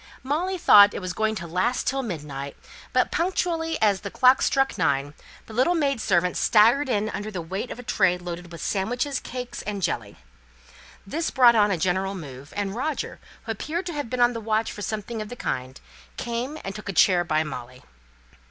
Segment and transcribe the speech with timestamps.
[0.23, 2.57] Molly thought it was going to last till midnight;
[2.91, 5.13] but punctually, as the clock struck nine,
[5.45, 9.19] the little maid servant staggered in under the weight of a tray loaded with sandwiches,
[9.19, 10.17] cakes, and jelly.
[11.05, 14.41] This brought on a general move; and Roger, who appeared to have been on the
[14.41, 15.79] watch for something of the kind,
[16.17, 17.83] came and took a chair by Molly.